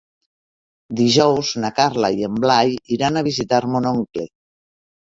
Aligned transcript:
Dijous 0.99 1.51
na 1.65 1.71
Carla 1.81 2.11
i 2.23 2.27
en 2.31 2.41
Blai 2.47 2.75
iran 2.99 3.21
a 3.21 3.25
visitar 3.33 3.65
mon 3.77 3.93
oncle. 3.97 4.29